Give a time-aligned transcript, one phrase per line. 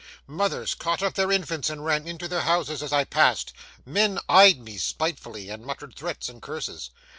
[0.25, 3.53] Mothers caught up their infants and ran into their houses as I passed;
[3.85, 6.89] men eyed me spitefully, and muttered threats and curses.